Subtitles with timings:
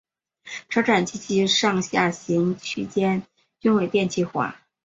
[0.67, 3.21] 车站及其上下行区间
[3.59, 4.59] 均未电气化。